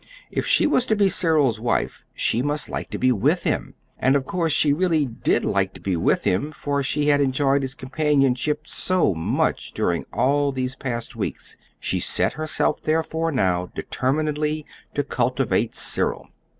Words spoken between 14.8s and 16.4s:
to cultivating Cyril.